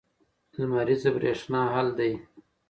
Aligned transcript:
لمریزه 0.57 1.09
برېښنا 1.15 1.61
حل 1.73 1.87
دی. 1.99 2.11